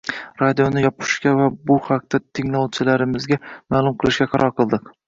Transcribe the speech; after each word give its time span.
radioni 0.43 0.81
yopishga 0.85 1.33
va 1.41 1.49
bu 1.71 1.77
haqda 1.91 2.21
tinglovchilarimizga 2.41 3.43
ma’lum 3.53 4.01
qilishga 4.03 4.31
qaror 4.35 4.57
qildik. 4.63 4.95